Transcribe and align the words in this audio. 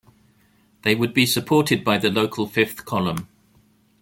They 0.81 0.95
would 0.95 1.13
be 1.13 1.27
supported 1.27 1.83
by 1.83 1.99
the 1.99 2.09
local 2.09 2.47
fifth 2.47 2.85
column. 2.85 3.27